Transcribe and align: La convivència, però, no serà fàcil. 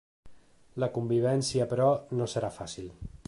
La 0.83 0.89
convivència, 0.95 1.69
però, 1.75 1.91
no 2.21 2.31
serà 2.35 2.53
fàcil. 2.59 2.91